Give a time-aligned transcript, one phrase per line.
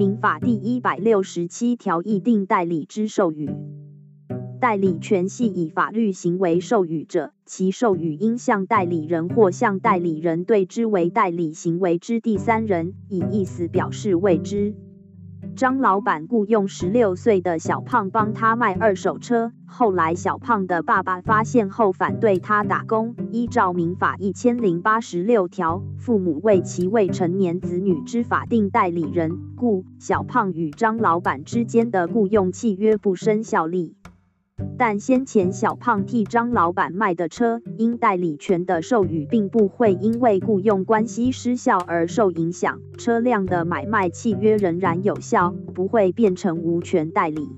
[0.00, 3.50] 民法第一百六十七条议定代理之授予。
[4.58, 14.74] 代理权系以法律行为授予者，其授予应向代理人或向代理人对之为代理行为之第三人，以意思表示未知。
[15.56, 23.14] 张老板雇佣十六岁的小胖帮他卖二手车，后来小胖的爸爸发现后反对他打工。
[23.30, 33.96] 依照民法一千零八十六条，父母为其未成年子女之法定代理人，故小胖与张老板之间的雇佣契约不生效力。
[34.78, 47.50] 但先前小胖替张老板卖的车，因代理权的授予，并不会因为雇佣关系失效而受影响，车辆的买卖契约仍然有效，不会变成无权代理。